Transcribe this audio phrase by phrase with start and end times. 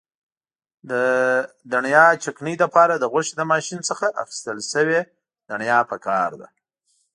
[0.89, 0.91] د
[1.73, 4.99] دڼیا چکنۍ لپاره د غوښې له ماشین څخه ایستل شوې
[5.49, 6.47] دڼیا پکار ده.